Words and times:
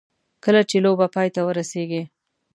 کله 0.43 0.61
چې 0.69 0.77
لوبه 0.85 1.07
پای 1.15 1.27
ته 1.35 1.41
ورسېږي. 1.43 2.03